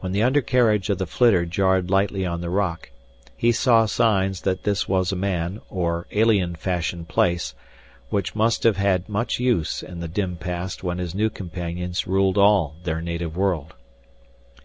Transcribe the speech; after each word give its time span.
When 0.00 0.10
the 0.10 0.24
undercarriage 0.24 0.90
of 0.90 0.98
the 0.98 1.06
flitter 1.06 1.46
jarred 1.46 1.90
lightly 1.92 2.26
on 2.26 2.40
the 2.40 2.50
rock, 2.50 2.90
he 3.36 3.52
saw 3.52 3.86
signs 3.86 4.40
that 4.40 4.64
this 4.64 4.88
was 4.88 5.12
a 5.12 5.14
man 5.14 5.60
or 5.70 6.08
alien 6.10 6.56
fashioned 6.56 7.06
place 7.08 7.54
which 8.08 8.34
must 8.34 8.64
have 8.64 8.78
had 8.78 9.08
much 9.08 9.38
use 9.38 9.80
in 9.84 10.00
the 10.00 10.08
dim 10.08 10.34
past 10.38 10.82
when 10.82 10.98
his 10.98 11.14
new 11.14 11.30
companions 11.30 12.04
ruled 12.08 12.36
all 12.36 12.74
their 12.82 13.00
native 13.00 13.36
world. 13.36 13.74